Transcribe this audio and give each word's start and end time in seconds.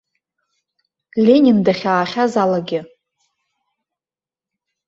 Ленин 1.25 1.57
дахьаахьаз 1.65 2.33
алагьы. 2.43 2.79